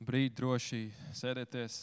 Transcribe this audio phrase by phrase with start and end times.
[0.00, 0.78] brīdi droši
[1.12, 1.82] sēdēties.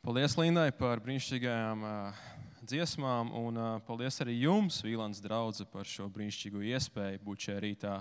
[0.00, 2.20] Paldies Lindai par brīnišķīgajām uh,
[2.64, 7.98] dziesmām, un uh, paldies arī jums, Vīlāns draugs, par šo brīnišķīgo iespēju būt šajā rītā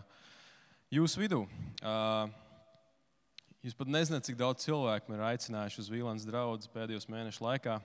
[0.95, 1.41] jūsu vidū.
[1.83, 2.31] Uh,
[3.67, 7.81] jūs pat nezināt, cik daudz cilvēku man ir aicinājuši uz Vīlāns draugu pēdējos mēnešu laikā.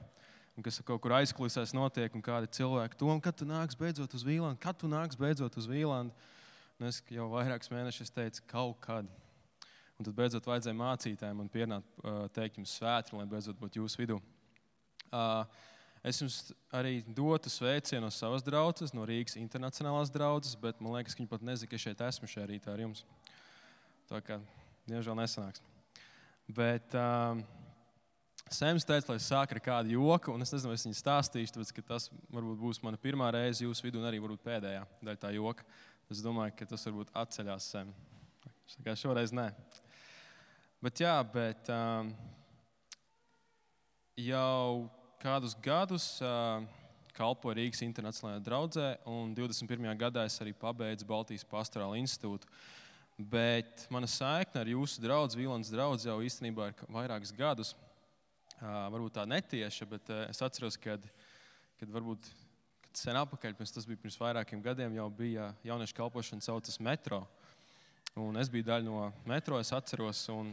[0.54, 4.22] Un kas kaut kur aizkulisēs notiek, un kādi cilvēki to, kad tu nāks beidzot uz
[4.22, 6.14] Vīlandu, kad tu nāks beidzot uz Vīlandu.
[6.78, 9.10] Un es jau vairākus mēnešus teicu, kaut kad.
[9.94, 12.00] Un tad beidzot vajadzēja mācītājiem un pienākt,
[12.34, 14.18] teikt jums svētri, lai beidzot būtu jūsu vidū.
[16.04, 16.38] Es jums
[16.74, 21.30] arī dotu sveicienu no savas draudzes, no Rīgas internacionālās draudzes, bet man liekas, ka viņi
[21.30, 23.04] pat nezina, ka šeit esmu šajā rītā ar jums.
[24.10, 24.36] Tā kā
[24.90, 25.62] diemžēl nesanāks.
[26.52, 27.40] Bet uh,
[28.52, 31.80] Sēms teica, lai sāk ar kādu joku, un es nezinu, vai es viņu stāstīšu, tāpēc,
[31.88, 35.64] tas varbūt būs mana pirmā reize jūsu vidū, un arī pēdējā daļa tā joka.
[36.12, 37.94] Es domāju, ka tas varbūt atceļās Sēm.
[39.00, 39.48] Šoreiz nē.
[40.84, 42.10] Bet, jā, bet um,
[44.20, 44.90] jau
[45.22, 46.60] kādus gadus uh,
[47.16, 49.86] kalpoju Rīgas Internacionālajā draudzē, un 21.
[49.96, 52.50] gadā es arī pabeidzu Baltijas Pastorāla institūtu.
[53.16, 57.72] Bet mana saikne ar jūsu draugu, Vīlāns draugs, jau īstenībā ir vairākus gadus.
[58.58, 61.08] Uh, varbūt tā netieša, bet uh, es atceros, kad,
[61.80, 62.28] kad varbūt
[62.90, 67.24] kad sen atpakaļ, tas bija pirms vairākiem gadiem, jau bija jauniešu kalpošana saucas metro.
[68.20, 70.26] Un es biju daļa no metro, es atceros.
[70.28, 70.52] Un,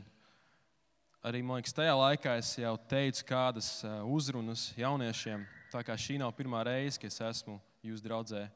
[1.21, 5.45] arī liekas, tajā laikā es jau teicu kādas eh, uzrunas jauniešiem.
[5.71, 8.47] Tā kā šī nav pirmā reize, kad es esmu jūsu draudzē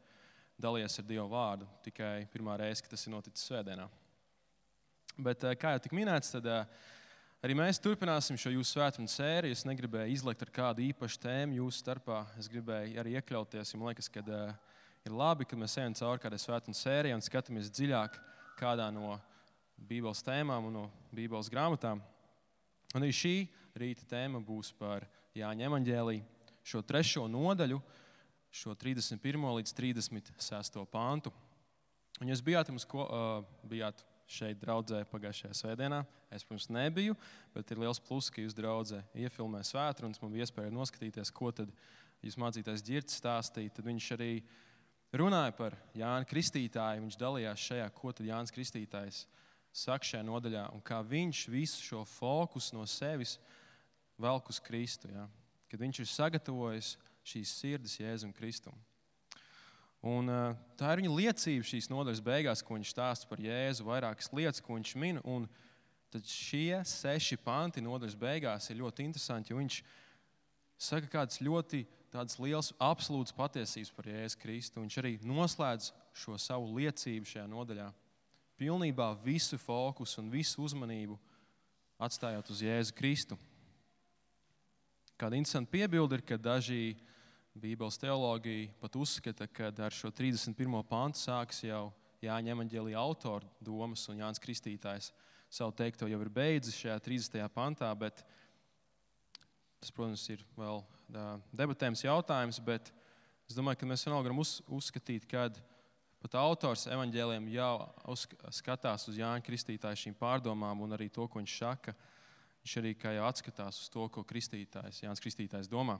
[0.61, 3.85] dalījies ar Dievu vārdu, tikai pirmā reize, kad tas ir noticis Svētdienā.
[5.15, 6.65] Bet, eh, kā jau tika minēts, tad eh,
[7.45, 9.53] arī mēs turpināsim šo jūsu svētdienu sēriju.
[9.53, 12.23] Es negribēju izlikt ar kādu īpašu tēmu jūsu starpā.
[12.41, 13.75] Es gribēju arī iekļauties.
[13.77, 18.17] Man liekas, ka ir labi, ka mēs ejam cauri kādai svētdienas sērijai un skatāmies dziļāk
[18.57, 19.19] kādā no
[19.77, 22.01] Bībeles tēmām un no Bībeles grāmatām.
[22.95, 23.35] Un arī šī
[23.75, 25.03] rīta tēma būs par
[25.35, 26.23] Jāņa evanģēliju,
[26.63, 27.81] šo trešo nodaļu,
[28.55, 29.43] šo 31.
[29.57, 30.79] līdz 36.
[30.87, 31.33] pāntu.
[32.23, 33.99] Un jūs bijāt, mums, ko, uh, bijāt
[34.31, 36.05] šeit draudzē pagājušajā svētdienā.
[36.31, 37.17] Es, protams, nebiju,
[37.51, 40.21] bet ir liels pluss, ka jūs draudzē iefilmē svētdienas.
[40.23, 41.75] Man bija iespēja noskatīties, ko tad
[42.23, 43.75] jūs mācītājs ģirts stāstīja.
[43.75, 44.31] Tad viņš arī
[45.19, 47.03] runāja par Jānu Kristītāju.
[47.03, 49.43] Viņš dalījās šajā, ko tad Jānis Kristītājs ir
[49.75, 53.35] saka šajā nodaļā, un kā viņš visu šo fokusu no sevis
[54.21, 55.09] velk uz Kristu.
[55.11, 55.27] Ja?
[55.71, 58.77] Kad viņš ir sagatavojis šīs sirdis Jēzum Kristum.
[60.05, 64.29] Un, uh, tā ir viņa liecība šīs nodaļas beigās, ko viņš stāsta par Jēzu, vairākas
[64.37, 65.19] lietas, ko viņš min.
[66.13, 69.79] Tad šie seši panti nodaļas beigās ir ļoti interesanti, jo viņš
[70.79, 71.81] saka kādas ļoti
[72.39, 74.85] liels, absolūts patiesības par Jēzu Kristu.
[74.85, 77.89] Viņš arī noslēdz šo savu liecību šajā nodaļā
[78.59, 81.17] pilnībā visu fokusu un visu uzmanību
[82.01, 83.37] atstājot uz Jēzu Kristu.
[85.15, 86.95] Kāda interesanta piebilde ir, ka daži
[87.55, 90.81] Bībeles teologi pat uzskata, ka ar šo 31.
[90.89, 91.93] pantu sāks jau
[92.23, 95.11] Jāņa evanģēlīja autora domas, un Jānis Kristītājs
[95.51, 97.45] savu teikto jau ir beidzis šajā 30.
[97.53, 97.91] pantā.
[99.79, 100.81] Tas, protams, ir vēl
[101.55, 102.91] debatējums jautājums, bet
[103.47, 105.59] es domāju, ka mēs vienalga varam uz, uzskatīt, kad
[106.25, 108.15] Pat autors evaņģēliem jau
[108.57, 111.93] skatās uz Jāņa Kristītāja šīm pārdomām un arī to, ko viņš saka.
[112.63, 115.99] Viņš arī jau atskatās uz to, ko Kristītājs, Jānis Kristītājs domā.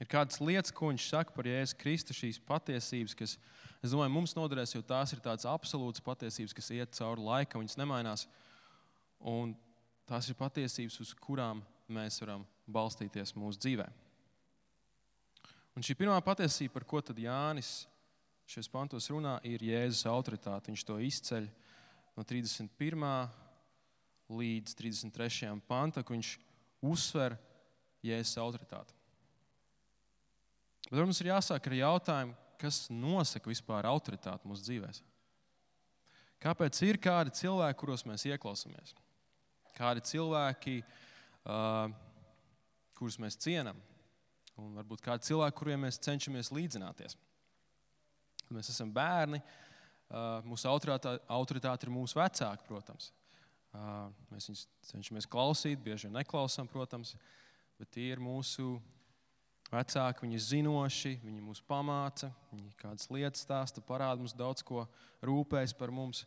[0.00, 3.36] Ir kādas lietas, ko viņš saka par Jēzu Kristu, šīs patiesības, kas,
[3.84, 7.76] es domāju, mums noderēs, jo tās ir tādas absolūtas patiesības, kas iet cauri laikam, viņas
[7.82, 8.24] nemainās.
[9.20, 9.52] Un
[10.08, 11.60] tās ir patiesības, uz kurām
[11.92, 14.05] mēs varam balstīties mūsu dzīvēm.
[15.76, 17.84] Un šī pirmā patiesība, par ko Jānis
[18.48, 20.70] šajos pantos runā, ir Jēzus autoritāte.
[20.70, 21.48] Viņš to izceļ
[22.16, 23.28] no 31.
[24.32, 25.50] līdz 33.
[25.68, 26.30] pantam, kur viņš
[26.80, 27.36] uzsver
[28.06, 28.94] Jēzus autoritāti.
[30.86, 35.02] Bet mums ir jāsāk ar jautājumu, kas nosaka vispār autoritāti mūsu dzīvēm.
[36.40, 38.94] Kāpēc ir kādi cilvēki, kuros mēs ieklausāmies?
[39.76, 40.78] Kādi cilvēki,
[41.44, 41.90] uh,
[42.96, 43.80] kurus mēs cienām,
[44.60, 47.16] un varbūt kādi cilvēki, kuriem mēs cenšamies līdzināties.
[48.46, 49.42] Kad mēs esam bērni,
[50.46, 53.10] mūsu autoritāte ir mūsu vecāki, protams.
[54.30, 57.14] Mēs viņus cenšamies klausīt, bieži vien neklausām, protams,
[57.76, 58.76] bet tie ir mūsu
[59.72, 64.86] vecāki, viņi ir zinoši, viņi mūs pamāca, viņi kādas lietas stāsta, parāda mums daudz ko,
[65.26, 66.24] rūpējas par mums.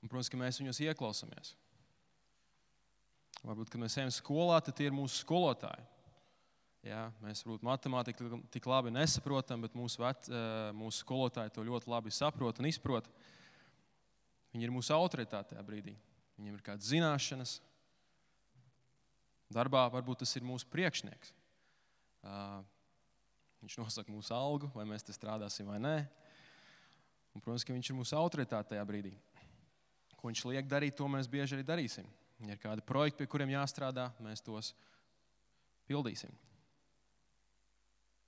[0.00, 1.54] Un, protams, ka mēs viņus ieklausāmies.
[3.44, 5.84] Varbūt, kad mēs ejam skolā, tad tie ir mūsu skolotāji.
[6.84, 10.26] Jā, mēs varbūt matemātiku tik labi nesaprotam, bet mūsu, vec,
[10.76, 13.08] mūsu skolotāji to ļoti labi saprot un izprot.
[14.52, 15.94] Viņi ir mūsu autoritāte tajā brīdī.
[16.36, 17.54] Viņiem ir kādas zināšanas.
[19.54, 21.32] Darbā varbūt tas ir mūsu priekšnieks.
[23.64, 25.96] Viņš nosaka mūsu algu, vai mēs te strādāsim vai nē.
[27.32, 29.16] Un, protams, ka viņš ir mūsu autoritāte tajā brīdī.
[30.20, 32.04] Ko viņš liek darīt, to mēs bieži arī darīsim.
[32.44, 34.74] Ja ir kādi projekti, pie kuriem jāstrādā, mēs tos
[35.88, 36.32] pildīsim.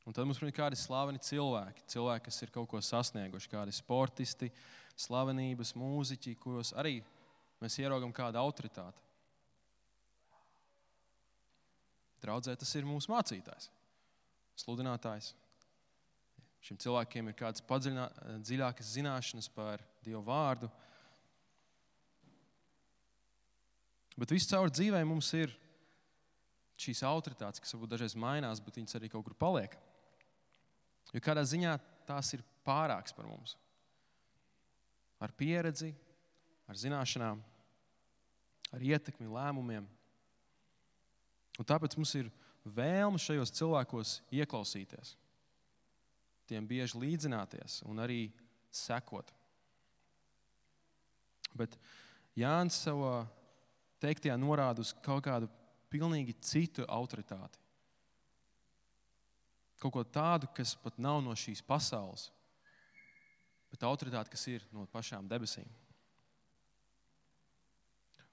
[0.07, 4.53] Un tad mums ir kādi slaveni cilvēki, cilvēki, kas ir kaut ko sasnieguši, kādi sportisti,
[4.97, 7.01] slavenības, mūziķi, kuros arī
[7.61, 9.03] mēs ieraugam kādu autoritāti.
[12.23, 13.69] Draudzē tas ir mūsu mācītājs,
[14.63, 15.33] sludinātājs.
[16.67, 20.71] Šim cilvēkiem ir kādas dziļākas zināšanas par Dievu vārdu.
[24.17, 25.53] Bet viscaur dzīvē mums ir
[26.81, 29.77] šīs autoritātes, kas varbūt dažreiz mainās, bet viņas arī kaut kur paliek.
[31.15, 31.77] Jo kādā ziņā
[32.09, 33.55] tās ir pārākas par mums.
[35.23, 35.93] Ar pieredzi,
[36.69, 37.41] ar zināšanām,
[38.75, 39.87] ar ietekmi, lēmumiem.
[41.57, 42.31] Un tāpēc mums ir
[42.77, 45.15] vēlme šajos cilvēkos ieklausīties,
[46.51, 48.27] tiem bieži līdzināties un arī
[48.75, 49.31] sekot.
[51.57, 51.79] Bet
[52.37, 53.25] Jānis savā
[54.03, 55.49] teiktajā norāda uz kaut kādu
[55.89, 57.63] pilnīgi citu autoritāti.
[59.81, 62.31] Kaut ko tādu, kas pat nav no šīs pasaules,
[63.73, 65.69] bet autoritāte, kas ir no pašām debesīm.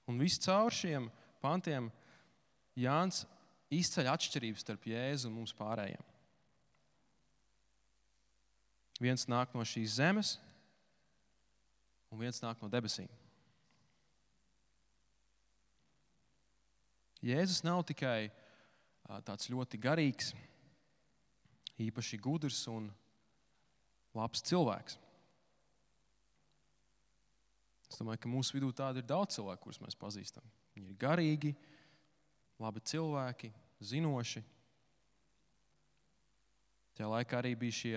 [0.08, 1.10] Un viss caur šiem
[1.44, 1.90] pantiem
[2.76, 3.24] Jānis
[3.72, 6.10] izceļ atšķirības starp Jēzu un mums pārējiem.
[9.02, 10.36] Viens nāk no šīs zemes,
[12.12, 13.10] un viens nāk no debesīm.
[17.24, 18.28] Jēzus nav tikai
[19.26, 20.34] tāds ļoti garīgs,
[21.82, 22.90] īpaši gudrs un
[24.14, 24.98] labs cilvēks.
[27.90, 30.44] Es domāju, ka mūsu vidū tādi ir daudz cilvēku, kurus mēs pazīstam.
[30.74, 31.52] Viņi ir garīgi,
[32.62, 33.50] labi cilvēki,
[33.84, 34.42] zinoši.
[36.94, 37.96] Tajā laikā arī bija šie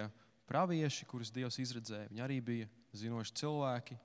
[0.50, 2.10] pravieši, kurus Dievs izredzēja.
[2.12, 3.98] Viņi arī bija zinoši cilvēki.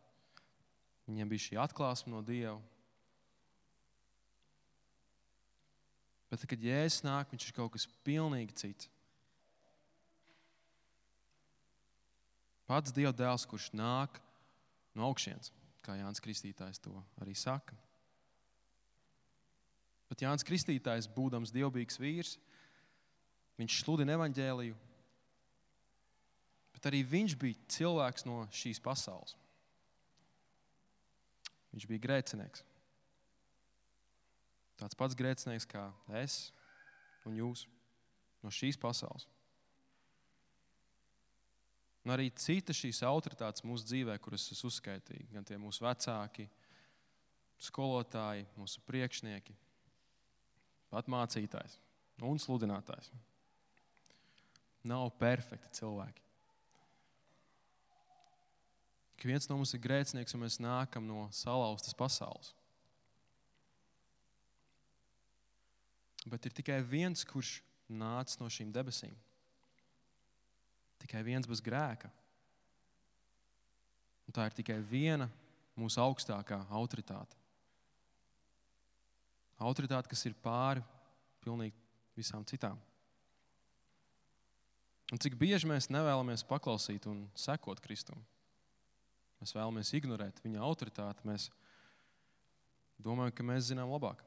[1.09, 2.59] Viņiem bija šī atklāsme no Dieva.
[6.33, 8.89] Bet, kad Jēzus nāk, viņš ir kaut kas pilnīgi cits.
[12.73, 14.17] Pats Dieva dēls, kurš nāk
[14.97, 15.51] no augšas,
[15.85, 17.77] kā Jānis Kristītājs to arī saka.
[20.09, 22.39] Bet Jānis Kristītājs, būdams dievbijīgs vīrs,
[23.61, 24.79] viņš sludina evaņģēliju,
[26.73, 29.37] bet arī viņš bija cilvēks no šīs pasaules.
[31.77, 32.65] Viņš bija grēcinieks.
[34.81, 35.91] Tāds pats grēcinieks kā
[36.25, 36.47] es
[37.29, 37.67] un jūs
[38.41, 39.29] no šīs pasaules.
[42.03, 46.49] Un arī citas šīs autoritātes mūsu dzīvē, kuras es uzskaitīju, gan tie mūsu vecāki,
[47.63, 49.55] skolotāji, mūsu priekšnieki,
[50.91, 51.79] pat mācītājs
[52.27, 53.13] un sludinātājs.
[54.91, 56.25] Nav perfekti cilvēki.
[59.23, 62.51] Ka viens no mums ir grēcinieks, un mēs nākam no salauztas pasaules.
[66.27, 69.15] Bet ir tikai viens, kurš nāca no šīm debesīm.
[71.03, 72.11] Tikai viens bez grēka.
[74.29, 75.29] Un tā ir tikai viena
[75.79, 77.39] mūsu augstākā autoritāte.
[79.63, 80.83] Autoritāte, kas ir pāri
[81.43, 81.77] pilnīgi
[82.19, 82.79] visām citām.
[85.13, 88.21] Un cik bieži mēs nevēlamies paklausīt un sekot Kristum?
[89.43, 91.27] Mēs vēlamies ignorēt viņa autoritāti.
[91.29, 91.49] Mēs
[93.03, 94.23] domājam, ka mēs zinām labāk.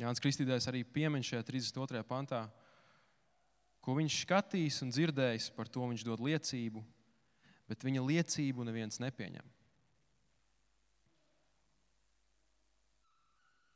[0.00, 2.04] Jānis Kristītājs arī piemin šajā 32.
[2.08, 2.46] pantā,
[3.82, 6.84] ko viņš skatījis un dzirdējis, par to viņš dod liecību,
[7.70, 9.50] bet viņa liecību neviens nepieņem.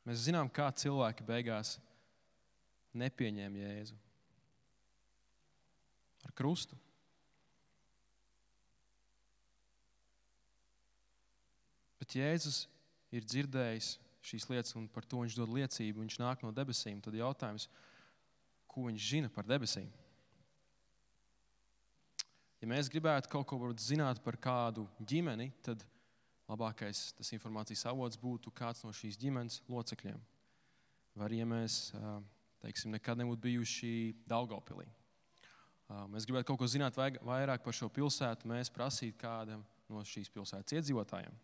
[0.07, 1.75] Mēs zinām, kā cilvēki beigās
[2.95, 3.97] nepieņēma Jēzu
[6.23, 6.77] ar krustu.
[11.99, 12.65] Bet Jēzus
[13.11, 13.97] ir dzirdējis
[14.27, 16.03] šīs lietas, un par to viņš dod liecību.
[16.03, 17.01] Viņš nāk no debesīm.
[17.03, 17.67] Tad jautājums,
[18.77, 19.89] ko viņš zina par debesīm?
[22.61, 25.83] Ja mēs gribētu kaut ko zināt par kādu ģimeni, tad
[26.47, 30.21] labākais tas informācijas avots būtu kāds no šīs ģimenes locekļiem.
[31.17, 31.79] Vai arī, ja mēs
[32.61, 33.91] teiksim, nekad nebūtu bijuši
[34.29, 34.87] Daugaupilī.
[36.13, 40.77] Mēs gribētu kaut ko zināt vairāk par šo pilsētu, mēs prasītu kādam no šīs pilsētas
[40.79, 41.35] iedzīvotājiem.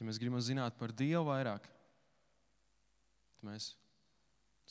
[0.00, 1.68] Ja mēs gribam zināt par Dievu vairāk,
[3.38, 3.72] tad mēs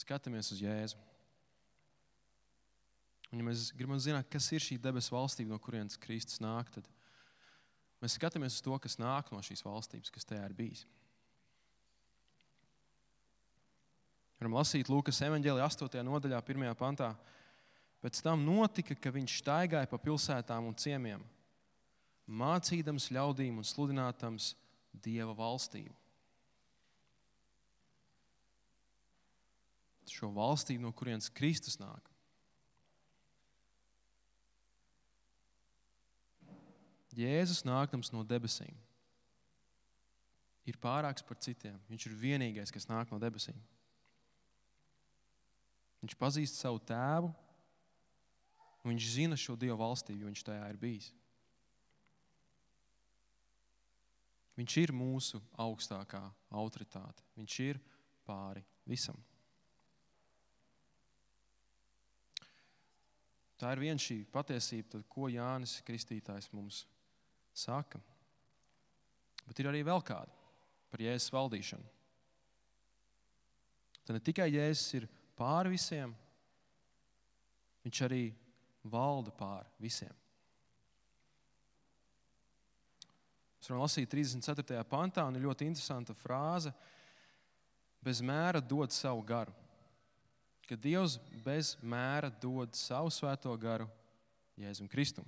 [0.01, 1.00] skatāmies uz Jēzu.
[3.31, 6.88] Un, ja mēs gribam zināt, kas ir šī debesu valstība, no kurienes Kristus nāk, tad
[8.03, 10.84] mēs skatāmies uz to, kas nāk no šīs valstības, kas tajā ir bijis.
[14.41, 16.01] Varam lasīt Lūkas evanģēlī 8.
[16.01, 16.72] nodaļā, 1.
[16.74, 17.12] pantā.
[18.01, 21.22] Pēc tam notika, ka viņš staigāja pa pilsētām un ciemiemiem,
[22.25, 24.55] mācīdams ļaudīm un sludinātams
[24.91, 26.00] Dieva valstību.
[30.12, 32.12] Šo valstību, no kurienes Kristus nāk.
[37.15, 38.75] Jēzus nākams no debesīm
[40.68, 41.80] ir pārāks par citiem.
[41.89, 43.58] Viņš ir vienīgais, kas nāk no debesīm.
[46.01, 47.32] Viņš pazīst savu tēvu,
[48.82, 51.12] un viņš zina šo Dieva valstību, jo viņš tajā ir bijis.
[54.58, 56.22] Viņš ir mūsu augstākā
[56.53, 57.24] autoritāte.
[57.38, 57.82] Viņš ir
[58.27, 59.18] pāri visam.
[63.62, 66.82] Tā ir viena šī patiesība, tad, ko Jānis Kristītājs mums
[67.53, 68.01] saka.
[69.46, 70.34] Bet ir arī vēl kāda
[70.89, 71.91] par Jēzus valdīšanu.
[74.01, 75.06] Tad ne tikai Jēzus ir
[75.38, 76.15] pāri visiem,
[77.86, 78.24] viņš arī
[78.89, 80.18] valda pāri visiem.
[83.62, 84.82] Mēs varam lasīt 34.
[84.89, 86.74] pantā, un ir ļoti interesanta frāze.
[88.01, 89.53] Bez mēra dod savu garu.
[90.71, 93.89] Kad Dievs bez mēra dod savu svēto garu
[94.55, 95.27] Jēzum Kristum.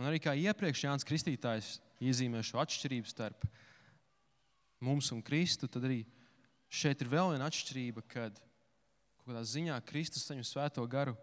[0.00, 3.46] Un arī kā iepriekš Jānis Kristītājs iezīmē šo atšķirību starp
[4.82, 6.02] mums un Kristu, tad arī
[6.66, 8.40] šeit ir vēl viena atšķirība, kad
[9.22, 11.14] kādā ziņā Kristus saņem svēto garu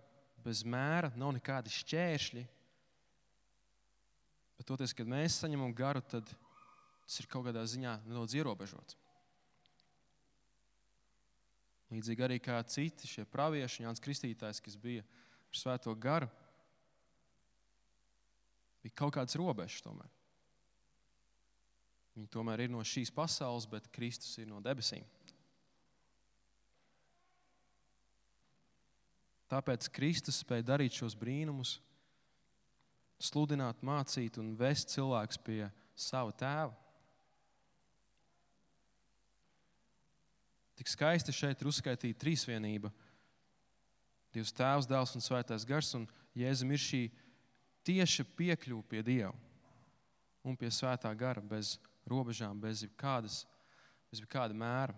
[0.46, 2.46] bez mēra, nav nekādi šķēršļi,
[4.58, 8.98] Bet toties, kad mēs saņemam garu, tad tas ir kaut kādā ziņā nedaudz ierobežots.
[11.94, 15.06] Līdzīgi arī kā citi šie pravieši, Jānis Kristītājs, kas bija
[15.48, 16.28] ar svēto garu,
[18.84, 20.12] bija kaut kāds robežs tomēr.
[22.18, 25.06] Viņi tomēr ir no šīs pasaules, bet Kristus ir no debesīm.
[29.48, 31.78] Tāpēc Kristus spēja darīt šos brīnumus
[33.22, 35.62] sludināt, mācīt un vest cilvēkus pie
[35.96, 36.74] sava tēva.
[40.78, 42.92] Tik skaisti šeit ir uzskaitīta trīsvienība.
[44.36, 45.90] Dievs, Tēvs, Dēls un Svētais Gars.
[45.98, 46.06] Un
[46.38, 47.02] Jēzum ir šī
[47.88, 49.34] tieša piekļuve pie Dieva
[50.48, 51.76] un pie Svētā gara bez
[52.08, 53.42] robežām, bez jebkādas,
[54.08, 54.96] bez jebkāda mēra.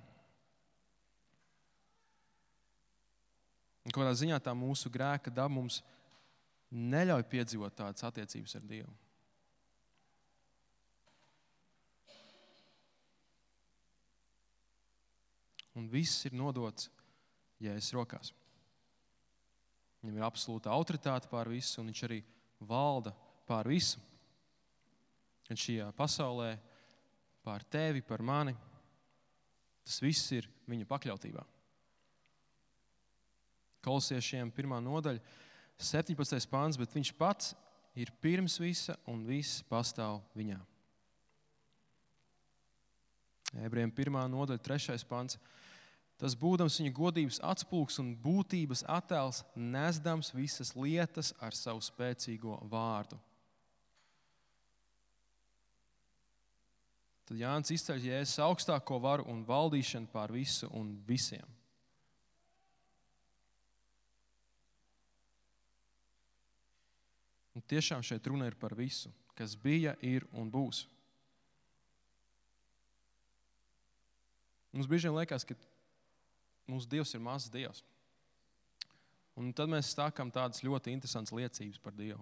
[3.87, 5.79] Un kādā ziņā tā mūsu grēka daba mums
[6.69, 8.91] neļauj piedzīvot tādas attiecības ar Dievu.
[15.77, 16.89] Un viss ir nodots
[17.61, 18.31] Jēzus rokās.
[19.99, 22.21] Viņam ir absolūta autoritāte pār visu, un viņš arī
[22.63, 23.11] valda
[23.47, 23.99] pār visu.
[25.49, 26.53] Un šajā pasaulē,
[27.43, 28.53] pār tevi, par mani,
[29.83, 31.43] tas viss ir viņa pakļautībā.
[33.83, 35.23] Kolosiešiem pirmā nodaļa
[35.79, 36.47] 17.
[36.51, 37.53] pāns, bet viņš pats
[37.99, 40.59] ir pirms visa un viss pastāv viņā.
[43.57, 44.19] Ebrejiem 1.
[44.29, 44.99] nodaļa, 3.
[45.09, 45.39] pāns.
[46.19, 53.17] Tas būdams viņa godības atspūgs un būtības attēls, nesdams visas lietas ar savu spēcīgo vārdu.
[57.29, 61.45] Tad Jānis izceļ Jēzus augstāko varu un valdīšanu pār visu un visiem.
[67.53, 70.83] Un tiešām šeit runa ir par visu, kas bija, ir un būs.
[74.71, 75.57] Mums bieži vien liekas, ka
[76.69, 77.81] mūsu Dievs ir mazs Dievs.
[79.39, 82.21] Un tad mēs sākam tādas ļoti interesantas liecības par Dievu.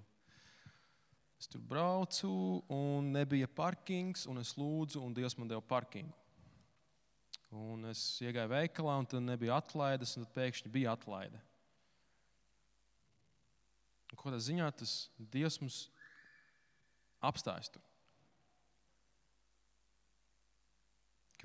[1.37, 2.29] Es tur braucu,
[2.73, 6.13] un nebija parkings, un es lūdzu, un Dievs man deva parkingu.
[7.53, 11.39] Un es iegāju veikalā, un tur nebija atlaides, un tad pēkšņi bija atlaide.
[14.17, 14.95] Kādā ziņā tas
[15.31, 15.77] Dievs mums
[17.23, 17.83] apstājas tur.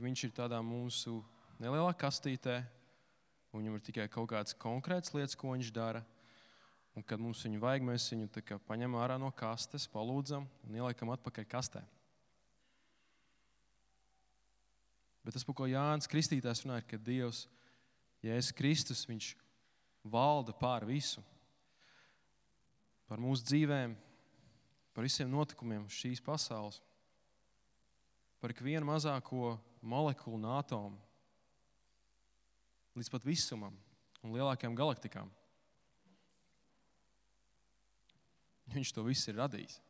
[0.02, 1.20] Ka viņš ir tādā mūsu
[1.62, 2.56] nelielā kastītē,
[3.54, 6.00] un viņam ir tikai kaut kādas konkrētas lietas, ko viņš dara.
[6.98, 11.46] Un, kad mums viņu vajag, mēs viņu paņemam ārā no kastes, palūdzam un ieliekam atpakaļ
[11.54, 11.84] kastē.
[15.22, 17.46] Bet tas, par ko Jānis Kristītājs runāja, ka Dievs,
[18.26, 19.32] Jēzus Kristus, viņš
[20.02, 21.22] valda pār visu
[23.06, 23.94] par mūsu dzīvēm,
[24.98, 26.82] par visiem notikumiem šīs pasaules,
[28.42, 30.98] par ikvienu mazāko molekulu un atomu,
[32.96, 33.76] līdz pat visumam,
[34.22, 35.30] un lielākajām galaktikām.
[38.72, 39.80] Viņš to visu ir radījis.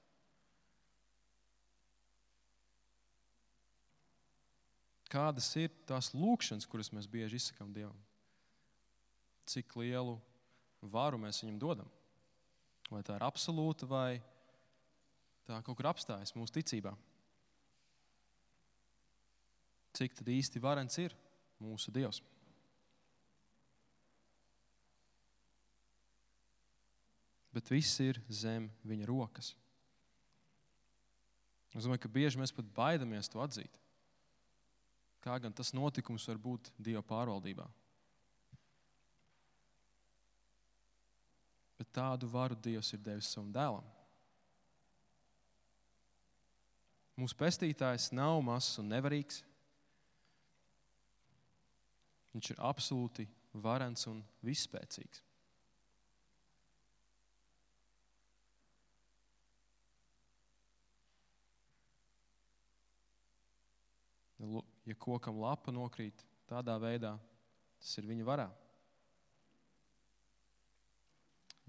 [5.12, 7.98] Kādas ir tās lūkšanas, kuras mēs bieži izsakām Dievam?
[9.44, 10.16] Cik lielu
[10.80, 11.90] varu mēs viņam dodam?
[12.88, 14.22] Vai tā ir absolūta, vai
[15.44, 16.94] tā kaut kur apstājas mūsu ticībā?
[20.02, 21.12] Cik tad īsti varens ir
[21.62, 22.18] mūsu Dievs?
[27.54, 29.52] Bet viss ir zem viņa rokas.
[31.76, 33.78] Es domāju, ka bieži mēs pat baidamies to atzīt.
[35.22, 37.68] Kā gan tas notikums var būt Dieva pārvaldībā?
[41.78, 43.86] Bet tādu varu Dievs ir devis savam dēlam.
[47.22, 49.44] Mūsu pestītājs nav mazs un nevarīgs.
[52.32, 53.26] Viņš ir absolūti
[53.60, 55.22] varens un visspēcīgs.
[64.88, 67.12] Ja kokam lapa nokrīt tādā veidā,
[67.78, 68.48] tas ir viņa varā.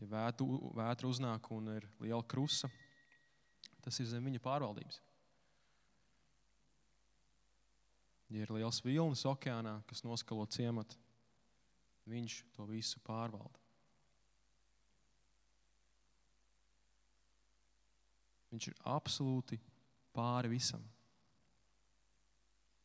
[0.01, 2.71] Ja vētru, vētra uznāk un ir liela krusta,
[3.85, 4.97] tas ir zem viņa pārvaldības.
[8.33, 10.97] Ja ir liels vilnis okeānā, kas noskalo ciematu,
[12.09, 13.59] viņš to visu pārvalda.
[18.53, 19.57] Viņš ir absolūti
[20.13, 20.81] pāri visam.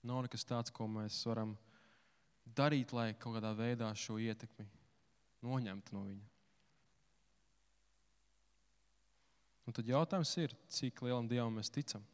[0.08, 1.56] Nav nekas tāds, ko mēs varam
[2.56, 4.68] darīt, lai kaut kādā veidā šo ietekmi
[5.44, 6.28] noņemtu no viņa.
[9.68, 12.04] Un tad jautājums ir, cik lielam dievam mēs ticam?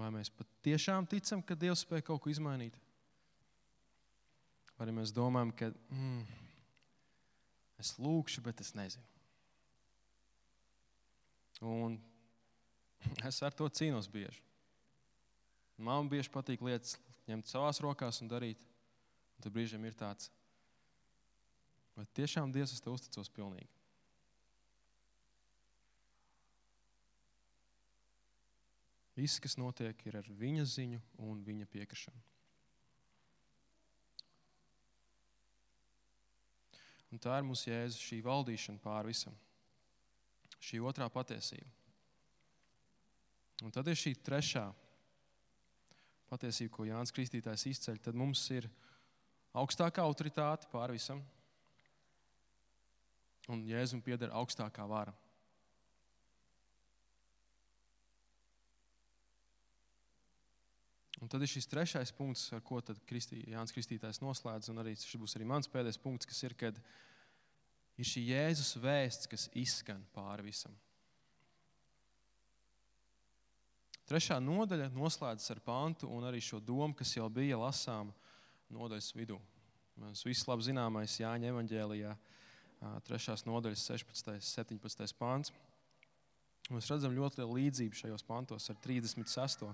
[0.00, 2.76] Vai mēs patiešām ticam, ka Dievs spēj kaut ko izmainīt?
[4.78, 6.22] Vai arī mēs domājam, ka mm,
[7.82, 9.04] es lūkšu, bet es nezinu.
[11.60, 11.98] Un
[13.28, 14.40] es ar to cīnos bieži.
[15.80, 16.96] Man bieži patīk lietas
[17.28, 18.64] ņemt savās rokās un darīt.
[19.36, 20.28] Un tad brīžiem ir tāds,
[21.96, 23.79] vai tiešām Dievs es te uzticos pilnīgi.
[29.20, 32.22] Viss, kas notiek, ir ar viņa ziņu un viņa piekrišanu.
[37.10, 39.34] Un tā ir mūsu jēzus, šī valdīšana pār visam,
[40.62, 41.68] šī otrā patiesība.
[43.66, 44.64] Un tad ir šī trešā
[46.30, 47.98] patiesība, ko Jānis Kristītājs izceļ.
[48.06, 48.70] Tad mums ir
[49.58, 51.20] augstākā autoritāte pār visam,
[53.50, 55.12] un Jēzum pieder augstākā vara.
[61.20, 65.20] Un tad ir šis trešais punkts, ar ko Kristī, Jānis Kristītājs noslēdz, un arī šis
[65.20, 66.78] būs arī mans pēdējais punkts, kas ir, kad
[68.00, 70.72] ir šī Jēzus vēsts, kas izskan pāri visam.
[74.08, 78.16] Trešā nodaļa noslēdzas ar pantu un arī šo domu, kas jau bija lasāma
[78.72, 79.36] nodaļas vidū.
[80.00, 82.16] Mēs visi labi zināmais Jāņa evanģēlijā,
[83.06, 83.36] 3.
[83.44, 84.32] nodaļas 16.
[84.32, 84.40] un
[84.80, 85.14] 17.
[85.20, 85.52] pāns.
[86.72, 89.68] Mēs redzam ļoti lielu līdzību šajos pantos ar 36.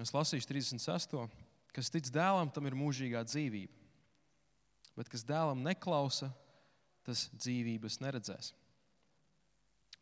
[0.00, 1.16] Es lasīšu 36.
[1.76, 3.72] Kas tic dēlam, tam ir mūžīgā dzīvība.
[4.96, 6.30] Bet kas dēlam neklausa,
[7.04, 8.52] tas dzīvības neredzēs.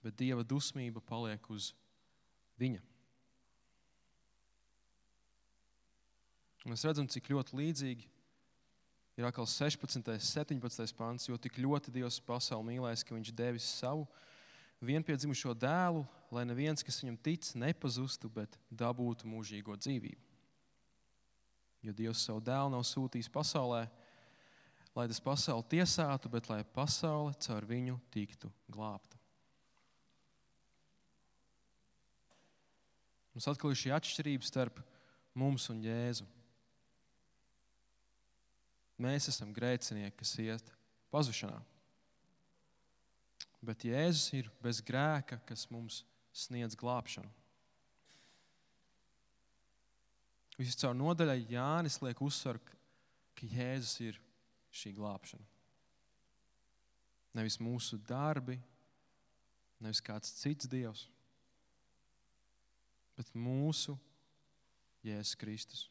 [0.04, 1.72] Bet dieva dusmība paliek uz
[2.60, 2.82] viņa.
[6.64, 8.06] Mēs redzam, cik ļoti līdzīgi
[9.18, 10.00] ir atkal 16.
[10.00, 10.94] un 17.
[10.96, 14.06] pāns, jo tik ļoti Dievs pasauli mīlēs, ka Viņš devis savu
[14.82, 20.22] vienpiedzimušo dēlu, lai neviens, kas viņam tic, nepazustu, bet dabūtu mūžīgo dzīvību.
[21.84, 23.84] Jo Dievs savu dēlu nav sūtījis pasaulē,
[24.96, 29.18] lai tas pasauli tiesātu, bet lai pasaule caur viņu tiktu glābta.
[33.34, 34.78] Mums atkal ir šī atšķirība starp
[35.34, 36.26] mums un Jēzu.
[39.02, 40.68] Mēs esam grēcinieki, kas iet
[41.10, 41.58] pazušanā.
[43.64, 46.02] Bet Jēzus ir bez grēka, kas mums
[46.34, 47.30] sniedz glābšanu.
[50.58, 52.60] Viscaur nodaļai Jānis liek uzsvaru,
[53.34, 54.20] ka Jēzus ir
[54.74, 55.46] šī glābšana.
[57.34, 58.60] Nevis mūsu darbi,
[59.82, 61.08] nevis kāds cits dievs,
[63.18, 63.96] bet mūsu
[65.04, 65.88] Jēzus Kristus.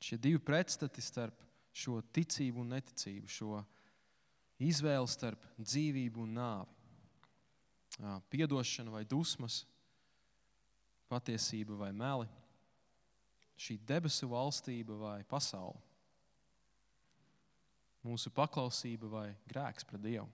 [0.00, 1.42] Šie divi pretstati starp
[1.76, 3.60] šo ticību un neticību, šo
[4.60, 6.76] izvēli starp dzīvību un nāvi.
[8.32, 9.64] piedošana vai dusmas,
[11.10, 12.28] patiesība vai meli,
[13.60, 15.80] šī debesu valstība vai pasaule,
[18.06, 20.28] mūsu paklausība vai grēks pret Dievu.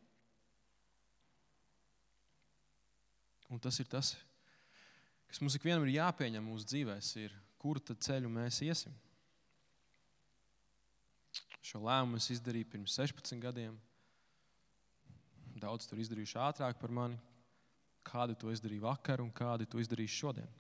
[3.50, 4.12] Un tas ir tas,
[5.30, 8.94] kas mums ikvienam ir jāpieņem mūsu dzīvēm, ir, kuru ceļu mēs iesim.
[11.66, 13.74] Šo lēmumu es izdarīju pirms 16 gadiem.
[15.56, 17.16] Daudz tur izdarījuši ātrāk par mani.
[18.06, 20.50] Kādu to izdarīju vakar un kādu to izdarīju šodien.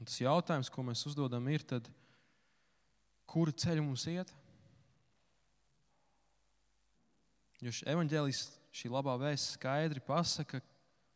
[0.00, 1.86] Un tas jautājums, ko mēs uzdodam, ir, tad,
[3.30, 4.32] kuru ceļu mums iet?
[7.62, 8.42] Jo evanģēlijas
[8.74, 10.58] šī labā vēsts skaidri pasaka,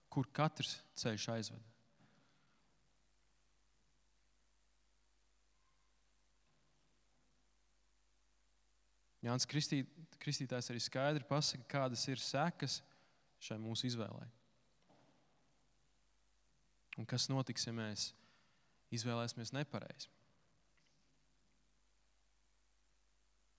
[0.09, 1.65] kur katrs ceļš aizved.
[9.25, 9.83] Jānis Kristī,
[10.23, 12.81] Kristītājs arī skaidri pasaka, kādas ir sekas
[13.43, 14.29] šai mūsu izvēlei.
[16.99, 18.11] Un kas notiks, ja mēs
[18.95, 20.11] izvēlēsimies nepareizi?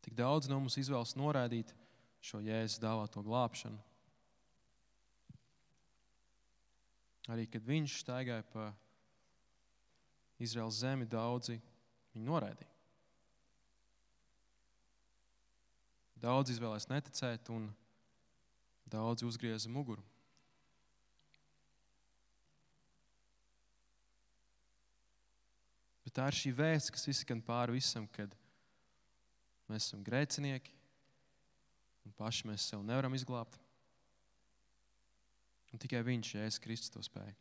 [0.04, 1.72] Tik daudz no mums izvēlas noraidīt
[2.24, 3.80] šo jēzus dāvāto glābšanu.
[7.30, 8.72] Arī kad viņš staigāja pa
[10.41, 11.60] Izraels zemi, daudzi
[12.15, 12.79] viņu noraidīja.
[16.20, 17.70] Daudz izvēlējās neticēt, un
[18.92, 20.04] daudzi uzgrieza muguru.
[26.04, 28.34] Bet tā ir šī vēsts, kas izskan pāri visam, kad
[29.70, 30.74] mēs esam grēcinieki
[32.10, 33.60] un paši mēs sev nevaram izglābt.
[35.70, 37.36] Un tikai Viņš, Jēzus Kristus, to spēja.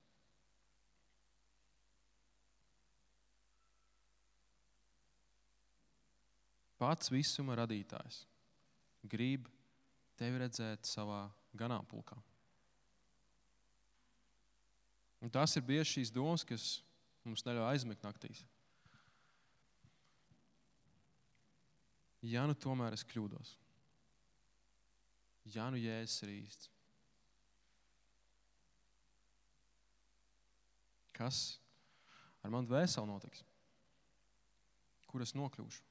[6.79, 8.27] Pats visuma radītājs
[9.03, 9.49] grib
[10.19, 11.27] tevi redzēt savā
[11.59, 12.19] ganāmpulkā.
[15.23, 16.79] Un tas ir bieži šīs domas, kas
[17.27, 18.45] mums neļauj aizmigt naktīs.
[22.23, 23.53] Ja nu tomēr es kļūdos,
[25.55, 26.71] ja nu jēzus ir īsts,
[31.15, 31.39] kas
[32.43, 33.45] ar manu dvēseli notiks?
[35.09, 35.87] Kur es nokļūšu?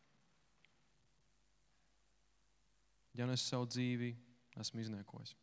[3.17, 4.12] Ja nu es savu dzīvi
[4.62, 5.34] esmu izniekojis.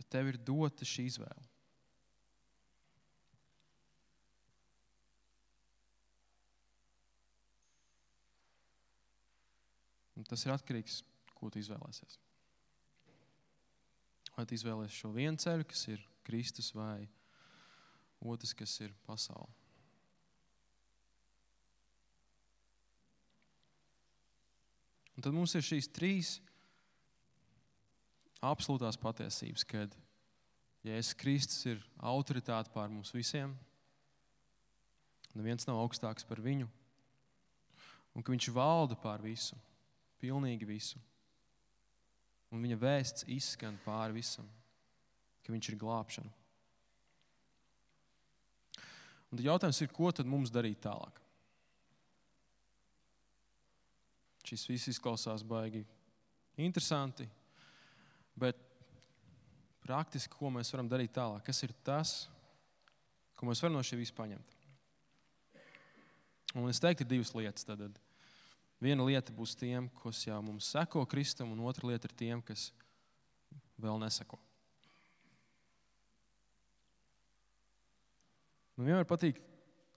[0.00, 1.46] Bet tev ir dota šī izvēle.
[10.20, 12.18] Un tas ir atkarīgs no tā, ko tu izvēlēsies.
[14.36, 17.08] Vai tu izvēlēsies šo vienu ceļu, kas ir Kristus, vai
[18.20, 19.59] otrs, kas ir pasaule.
[25.20, 26.28] Un tad mums ir šīs trīs
[28.40, 29.92] absolūtās patiesības, kad
[30.80, 33.52] Jēzus Kristus ir autoritāte pār mums visiem.
[35.36, 36.70] Neviens nav augstāks par viņu.
[38.16, 39.60] Un ka viņš valda pār visu,
[40.24, 40.96] pilnīgi visu.
[42.48, 44.48] Un viņa vēsts izskan pāri visam,
[45.44, 46.32] ka viņš ir glābšana.
[49.28, 51.20] Un tad jautājums ir, ko tad mums darīt tālāk?
[54.50, 55.84] Šis viss izklausās baigi
[56.58, 57.22] interesanti,
[58.34, 58.58] bet
[59.84, 61.44] praktiski, ko mēs varam darīt tālāk?
[61.46, 62.24] Kas ir tas,
[63.38, 64.56] ko mēs varam no šī visa paņemt?
[66.58, 67.62] Un es teiktu, ir divas lietas.
[67.62, 67.84] Tad
[68.82, 72.72] viena lieta būs tiem, kas jau mums seko Kristum, un otra lieta ir tiem, kas
[73.78, 74.38] vēl neseko.
[78.74, 79.38] Man vienmēr patīk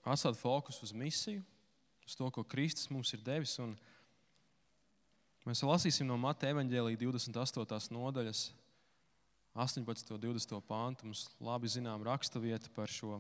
[0.05, 1.41] atstāt fokusu uz misiju,
[2.05, 3.57] uz to, ko Kristus mums ir devis.
[3.63, 3.73] Un,
[5.43, 7.91] Mēs lasīsim no Mateja evaņģēlīja 28.
[7.91, 8.45] nodaļas,
[9.60, 10.13] 18.
[10.15, 10.60] un 20.
[10.63, 11.10] pāntu.
[11.10, 13.19] Mums labi zinām raksturvieta par, šo,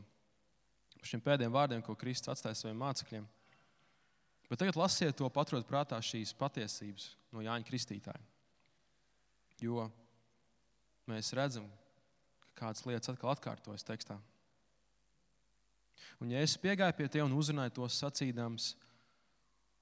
[0.95, 3.27] par šiem pēdējiem vārdiem, ko Kristus atstāja saviem mācekļiem.
[4.47, 8.23] Bet tagad lasiet to, paturot prātā šīs patiesības no Jāņa Kristītāja.
[9.63, 9.89] Jo
[11.09, 11.67] mēs redzam,
[12.45, 14.15] ka kādas lietas atkal atkārtojas tekstā.
[16.23, 18.73] Un, ja es piegāju pie tevis un uzrunāju tos sacīdams,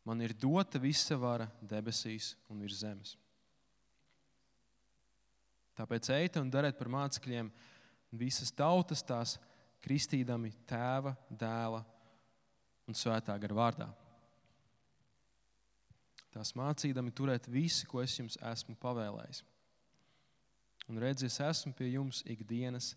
[0.05, 3.15] man ir dota visa vara debesīs un virs zemes.
[5.77, 7.49] Tāpēc ejiet un dariet par mācekļiem
[8.19, 9.37] visas tautas, tās
[9.81, 11.81] kristīdami tēva, dēla
[12.89, 13.87] un svētā gara vārdā.
[16.31, 19.41] Tās mācīdami turēt visu, ko es jums esmu pavēlējis.
[20.91, 22.93] Un redziet, es esmu pie jums ikdienas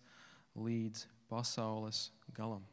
[0.55, 2.63] līdz pasaules galam.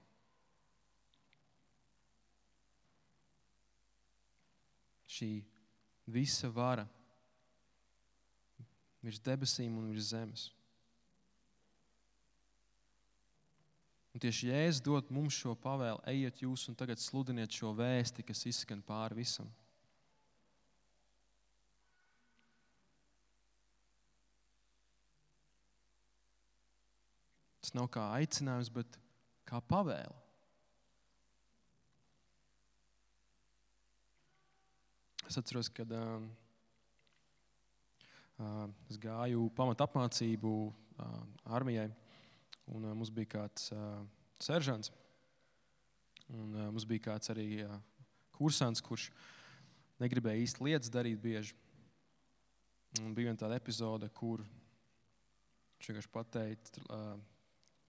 [5.13, 5.31] Šī
[6.09, 6.87] visa vara
[9.03, 10.49] virs debesīm un virs zemes.
[14.13, 18.45] Un tieši Jēzus dod mums šo pavēlu, ejiet jūs un tagad sludiniet šo vēsti, kas
[18.51, 19.49] izskan pāri visam.
[27.63, 29.01] Tas nav kā aicinājums, bet
[29.49, 30.22] kā pavēle.
[35.33, 36.21] Es atceros, kad uh,
[38.37, 41.15] uh, es gāju pamatu apmācību uh,
[41.57, 41.87] armijai,
[42.69, 44.03] un uh, mums bija kāds uh,
[44.45, 44.91] seržants.
[46.29, 47.79] Un, uh, mums bija kāds arī uh,
[48.37, 49.07] kursants, kurš
[50.05, 51.57] negribēja īsti lietas darīt bieži.
[53.01, 57.17] Un bija viena tāda epizode, kur viņš vienkārši pateica, uh,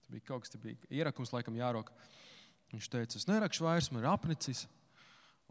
[0.00, 1.92] tas bija kaut kas, tas bija ierakums, laikam jārok.
[2.72, 4.64] Viņš teica, es nerakšu vairs, man ir apnicis.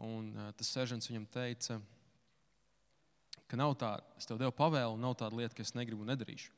[0.02, 1.78] Un tas seržants viņam teica,
[3.46, 6.50] ka nav tā, es tev devu pavēlu, nav tāda lieta, ka es negribu un nedarīšu.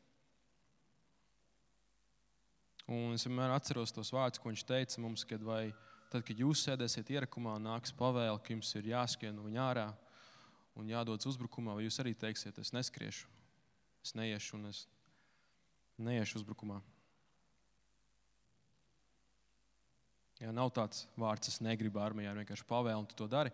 [2.86, 5.74] Un es vienmēr atceros tos vārdus, ko viņš teica mums, kad, vai,
[6.12, 9.86] tad, kad jūs sēdēsiet ierakumā, nāks pavēle, ka jums ir jāskrien no viņa ārā
[10.78, 13.26] un jādodas uzbrukumā, vai jūs arī teiksiet, es neskriešu,
[14.06, 14.84] es neiešu un es
[15.98, 16.78] neiešu uzbrukumā.
[20.40, 23.52] Jā, nav tāds vārds, es negribu armijā, vienkārši pavēle, un tu to dari.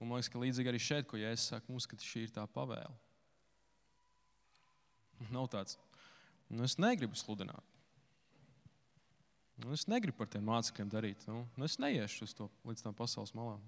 [0.00, 2.44] Un man liekas, ka līdzīgi arī šeit, ko Jēzus saka, mums, ka šī ir tā
[2.48, 2.92] pavēle.
[5.32, 5.76] Nav tāds,
[6.48, 7.64] nu es negribu sludināt.
[9.60, 11.26] Nu, es negribu par tiem mācekļiem darīt.
[11.28, 13.60] Nu, nu es neiešu uz to līdz tam pasaules malām.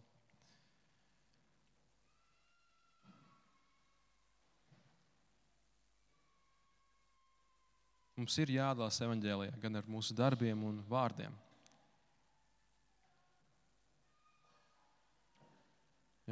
[8.17, 11.35] Mums ir jādalās evaņģēlijā gan ar mūsu darbiem un vārdiem.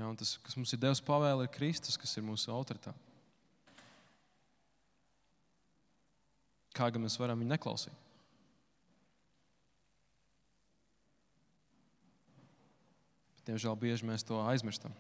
[0.01, 2.97] Ja, tas, kas mums ir devis pavēle, ir Kristus, kas ir mūsu autoritāte.
[6.73, 8.07] Kā gan mēs varam viņu neklausīt?
[13.35, 14.95] Bet, diemžēl bieži mēs to aizmirstam.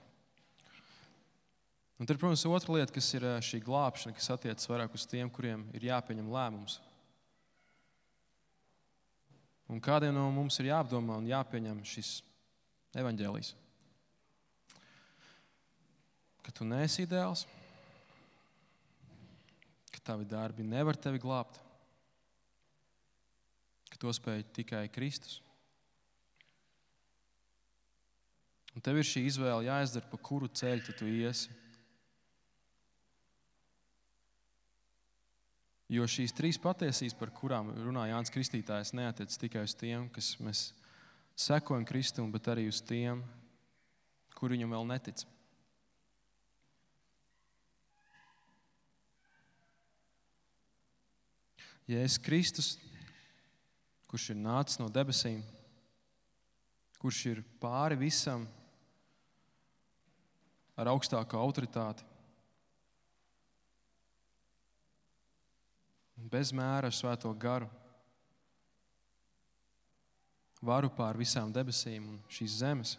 [1.96, 5.64] Un tad, protams, otra lieta, kas ir šī glābšana, kas attiecas vairāk uz tiem, kuriem
[5.76, 6.76] ir jāpieņem lēmums.
[9.72, 12.18] Un kādiem no mums ir jāapdomā un jāpieņem šis
[13.00, 13.54] evaņģēlijs?
[16.44, 17.46] Ka tu neesi ideāls,
[19.90, 21.58] ka tavi darbi nevar tevi glābt,
[23.90, 25.40] ka to spēj tikai Kristus.
[28.70, 31.50] Un tev ir šī izvēle jāizdara, pa kuru ceļu tu iesi.
[35.90, 40.68] Jo šīs trīs patiesības, par kurām runā Jānis Kristītājs, neatiec tikai uz tiem, kas mēs
[41.34, 43.24] sekojam Kristum, bet arī uz tiem,
[44.38, 45.26] kur viņam vēl netic.
[51.90, 52.68] Jēzus Kristus,
[54.06, 55.40] kurš ir nācis no debesīm,
[57.02, 58.44] kurš ir pāri visam
[60.78, 62.04] ar augstāku autoritāti,
[66.30, 67.66] bez mēra ar svēto garu,
[70.62, 72.92] varu pār visām debesīm un šīs zemes.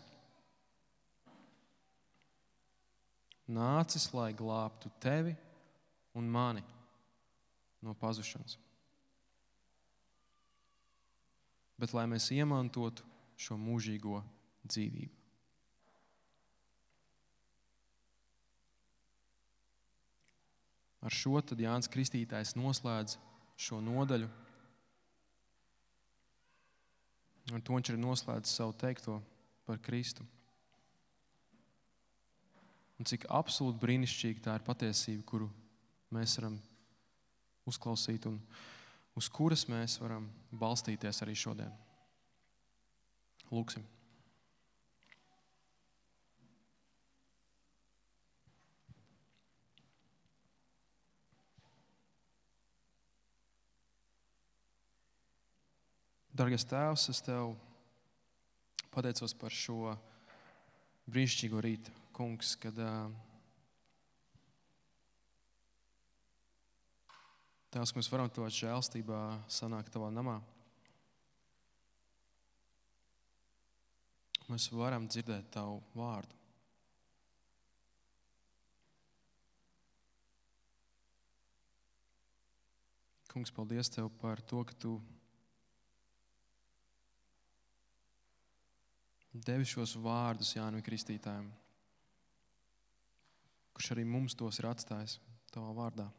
[3.51, 5.37] Nācis, lai glābtu tevi
[6.17, 6.65] un mani
[7.81, 8.57] no pazušanas.
[11.81, 13.05] Bet lai mēs iemantotu
[13.41, 14.19] šo mūžīgo
[14.69, 15.17] dzīvību.
[21.01, 23.15] Ar šo tad Jānis Kristītājs noslēdz
[23.57, 24.27] šo nodaļu.
[27.51, 29.17] Un to viņš ir noslēdzis savu teikto
[29.65, 30.23] par Kristu.
[33.01, 35.49] Un cik absolūti brīnišķīgi tā ir patiesība, kuru
[36.13, 36.59] mēs varam
[37.65, 38.70] uzklausīt un uzklausīt
[39.17, 41.73] uz kuras mēs varam balstīties arī šodien.
[43.51, 43.83] Lūksim.
[56.31, 57.51] Dargais Tēvs, es Tev
[58.89, 59.91] pateicos par šo
[61.11, 63.11] brīnišķīgo rītu, Kungs, kad uh,
[67.71, 70.41] Tēvs, mēs varam to žēlstībā sanākt tavā namā.
[74.51, 76.35] Mēs varam dzirdēt tavu vārdu.
[83.31, 84.97] Kungs, paldies Tev par to, ka Tu
[89.31, 91.47] devi šos vārdus Jānam Kristītājam,
[93.71, 95.21] kurš arī mums tos ir atstājis
[95.55, 96.11] tavā vārdā.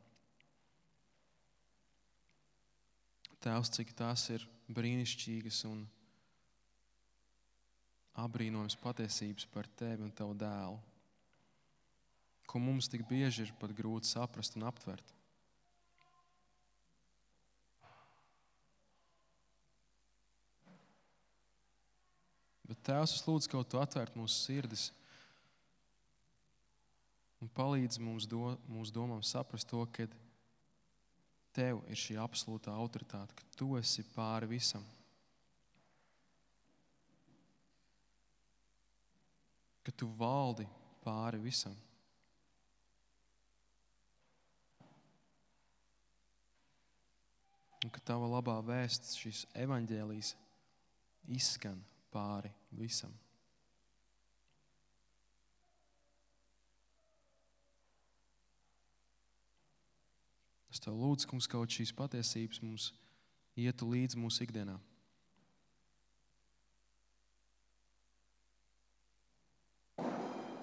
[3.42, 5.80] Tēvs, cik tās ir brīnišķīgas un
[8.22, 10.78] apbrīnojams patiesības par tevi un tavu dēlu,
[12.46, 15.10] ko mums tik bieži ir pat grūti saprast un aptvert.
[22.68, 24.90] Bet Tēvs, es lūdzu, kaut tu atvērt mūsu sirdis
[27.42, 30.06] un palīdz mums do, mūsu domām saprast to, ka
[31.52, 34.84] Tev ir šī absolūtā autoritāte, ka Tu esi pāri visam.
[39.84, 40.64] Ka Tu valdi
[41.04, 41.76] pāri visam.
[47.82, 50.32] Un ka Tava labā vēsts, šis evaņģēlijs,
[51.36, 51.82] izskan
[52.14, 53.12] pāri visam.
[60.72, 62.86] Es tev lūdzu, kungs, kaut šīs patiesības mums
[63.60, 64.78] ietu līdzi mūsu ikdienā.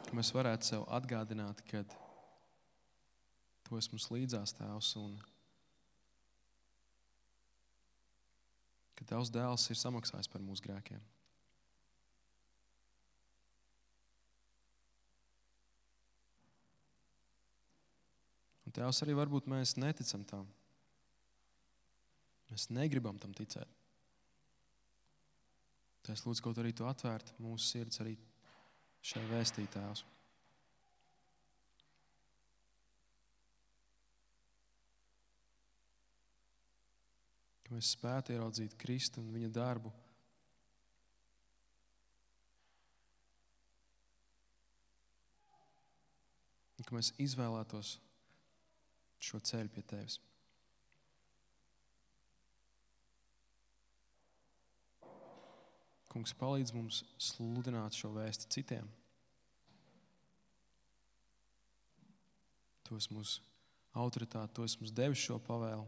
[0.10, 1.84] Ka mēs varētu sev atgādināt, ka
[3.67, 5.13] tu esi mums līdzās, Tēvs, un
[8.98, 11.06] ka Tavs dēls ir samaksājis par mūsu grēkiem.
[18.70, 20.44] Un Tēvs arī varbūt mēs neticam tam.
[22.52, 23.72] Mēs negribam tam ticēt.
[26.06, 28.14] Tā es lūdzu kaut arī to atvērt mūsu sirds arī
[29.10, 30.04] šai vēstītājai.
[37.66, 39.94] Ka mēs spētu ieraudzīt Kristu un viņa darbu.
[46.78, 47.96] Un ka mēs izvēlētos
[49.20, 50.18] šo ceļu pie tevis.
[56.10, 58.88] Kungs palīdz mums sludināt šo vēstu citiem.
[62.88, 63.44] Tu esi mūsu
[63.94, 65.86] autoritāte, tu esi mums devis šo pavēlu.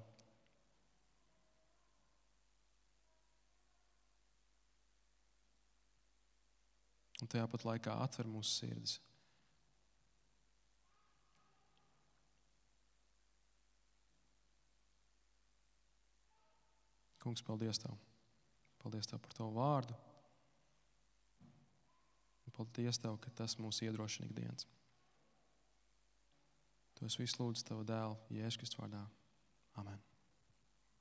[7.22, 9.00] Un tajā pat laikā atver mūsu sirdis
[17.22, 17.98] Kungs, paldies Tev.
[18.82, 19.98] Paldies Tev par Tavu vārdu.
[22.46, 24.68] Un paldies Tev, ka tas mūs iedrošina ikdienas.
[26.98, 29.06] To es visu lūdzu Tava dēla, Jēzus Kristus vārdā.
[29.82, 30.11] Amen.